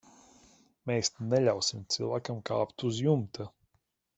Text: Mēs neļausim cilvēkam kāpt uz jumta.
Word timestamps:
Mēs 0.91 1.11
neļausim 1.33 1.83
cilvēkam 1.97 2.41
kāpt 2.51 2.89
uz 2.91 3.03
jumta. 3.09 3.51